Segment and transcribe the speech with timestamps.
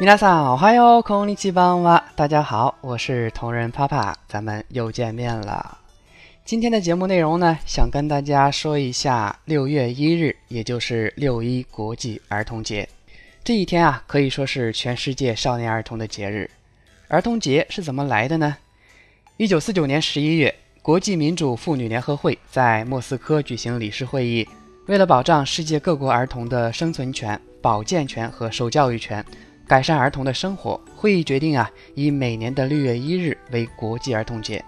[0.00, 2.04] 皆さん、おはよう、こんにちは。
[2.16, 5.78] 大家好，我是同人帕帕，咱们又见面了。
[6.44, 12.88] 今天的节目内容呢，想跟大家说一下六月一日，也就是六一国际儿童节。
[13.42, 16.50] 这一天啊，可以说是全世界少年儿童的节日。
[17.08, 18.58] 儿童节是怎么来的呢？
[19.38, 24.46] 一九四九年十一月，国际民主妇女联合会在莫斯科举行理事会议，
[24.86, 29.24] 为了保障世界各国儿童的生存权、保健权和受教育权。
[29.71, 34.61] 改善儿童的生活，会议决定啊，以每年的六月一日为国际儿童节。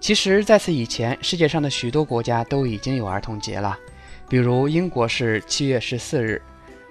[0.00, 3.78] 其实，在此以前，世界上的许多国家都已经有儿童节了，
[4.30, 6.40] 比如英国是七月十四日，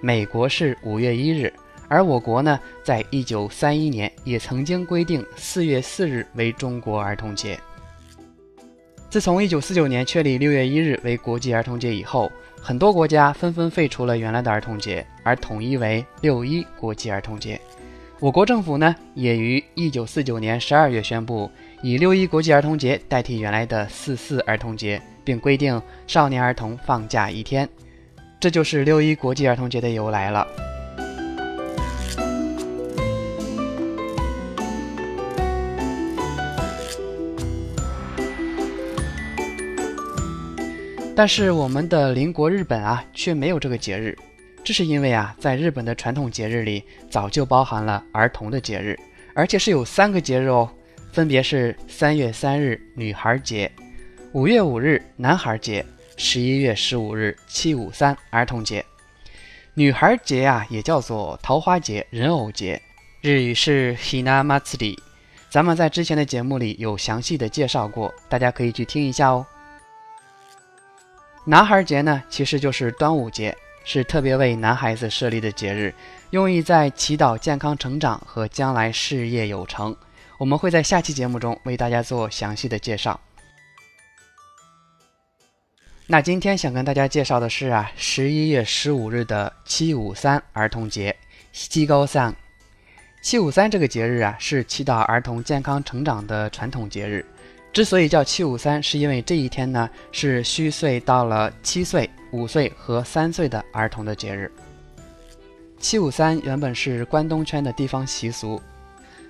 [0.00, 1.52] 美国是五月一日，
[1.88, 7.58] 而我国呢，在一九三一年也曾经规定四月四日为中国儿童节。
[9.10, 12.30] 自从一九四九年确立六月一日为国际儿童节以后。
[12.64, 17.60] 很多国家纷纷废除了原来的儿童节，而统一为六一国际儿童节。
[18.20, 21.50] 我国政府呢，也于一九四九年十二月宣布，
[21.82, 27.68] 以六一国际儿童节代替原来的四四儿童节，并规定少年儿童放假一天。
[28.38, 30.46] 这就是六一国际儿童节的由来了。
[41.14, 44.16] 但是我们的邻国日本啊，却没有这个节日，
[44.64, 48.98] 这是因为啊，在日本的传统节日里，早就包含了儿童的节日，
[49.34, 50.68] 而且是有三个节日哦，
[51.12, 53.70] 分别是三月三日女孩节，
[54.32, 55.84] 五月五日男孩节，
[56.16, 58.82] 十一月十五日七五三儿童节。
[59.74, 62.80] 女孩节啊，也叫做桃花节、人偶节，
[63.20, 64.96] 日语是 Hinamatsuri，
[65.50, 69.46] 咱们在之前的节目里有详细的介绍过，大家可以去听一下哦。
[71.44, 75.92] 男孩节呢，其实就是端午节，是特别为男孩子设立的节日，
[76.30, 79.94] 用意在祈祷健康成长和将来事业有成。
[80.38, 83.20] 我们会在下期节目中为大家做详细的介绍。
[86.06, 91.16] 那今天想跟大家介绍的是啊，十一月十五日的七五三儿童节，
[91.52, 92.32] 七高三。
[93.20, 97.26] 七五三这个节日啊，是祈祷儿童健康成长的传统节日。
[97.72, 104.52] 之所以叫七五三，是因为这一天呢是虚岁到了七岁、五岁和三岁的儿童的节日。
[105.78, 108.60] 七五三原本是关东圈的地方习俗，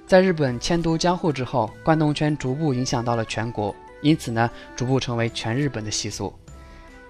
[0.09, 6.33] 在日本迁都江户之后，关东圈逐步影响到了全国，因此呢逐步成为全日本的习俗。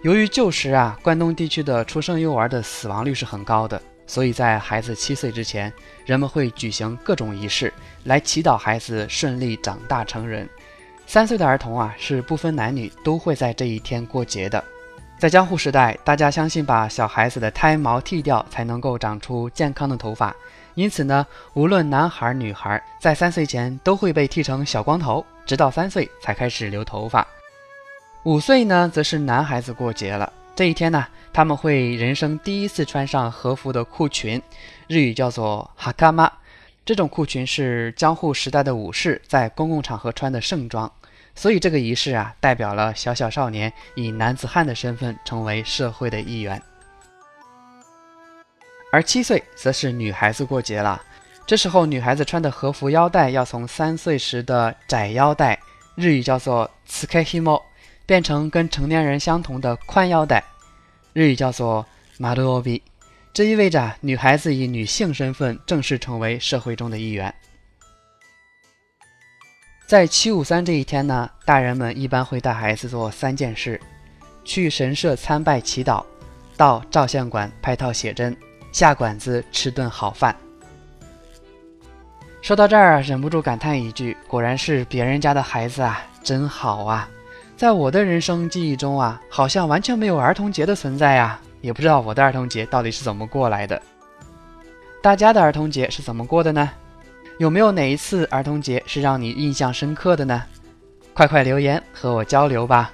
[0.03, 5.72] 由于旧时啊关东地区的出生幼儿的死亡率是很高的，所以在孩子七岁之前，
[6.04, 7.72] 人们会举行各种仪式
[8.04, 10.47] 来祈祷孩子顺利长大成人。
[11.06, 14.62] 三岁的儿童啊，是不分男女都会在这一天过节的。
[15.18, 20.34] 在江户时代，大家相信把小孩子的胎毛剃掉才能够长出健康的头发，
[20.74, 27.24] 因此呢，无论男孩女孩，在三岁前都会被剃成小光头，直到三岁才开始留头发。
[28.24, 30.32] 五岁呢，则是男孩子过节了。
[30.56, 34.42] 这一天呢，他们会人生第一次穿上和服的裤裙，
[34.88, 36.32] 日语叫做哈卡玛。
[36.84, 40.91] 这种裤裙是江户时代的武士在公共场合穿的盛装，
[41.34, 46.60] 所以这个仪式啊，代表了小小少年以男子汉的身份成为社会的一员。
[48.91, 51.00] 而七岁则是女孩子过节了，
[51.47, 55.59] 这时候女孩子穿的和服腰带要从三岁时的窄腰带
[55.94, 57.62] （日语叫做 tsukehimo）
[58.04, 60.43] 变成跟成年人相同的宽腰带
[61.14, 61.87] （日语叫做
[62.19, 62.82] maruobi）。
[63.34, 67.34] 这意味着女孩子以女性身份正式成为社会中的一员。
[69.87, 73.81] 在七五三这一天呢，大人们一般会带孩子做三件事：
[74.44, 76.04] 去神社参拜祈祷，
[76.59, 78.37] 到照相馆拍套写真，
[78.70, 80.37] 下馆子吃顿好饭。
[82.43, 87.08] 说到这儿，忍不住感叹一句：果然是别人家的孩子啊，真好啊！
[87.56, 91.40] 在我的人生记忆中啊，好像完全没有儿童节的存在呀。
[91.62, 93.81] 也不知道我的儿童节到底是怎么过来的，
[95.00, 96.70] 大家的儿童节是怎么过的呢？
[97.38, 100.43] 有没有哪一次儿童节是让你印象深刻的呢？
[101.14, 102.93] 快快留言和我交流吧。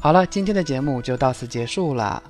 [0.00, 2.22] 好了，今天的节目就到此结束了。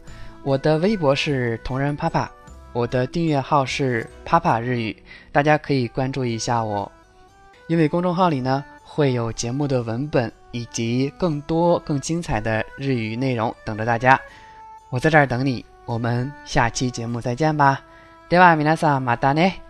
[0.43, 2.31] 我的微博是同人帕帕，
[2.73, 4.97] 我的订阅号是帕帕日语，
[5.33, 6.91] 大家可以关注一下我，
[7.67, 14.19] 因为公众号里呢会有节目的文本以及更多更精彩的日语内容等着大家。
[14.90, 17.81] 我在这儿等你，我们下期节目再见吧。
[18.30, 19.62] では皆さんまたね。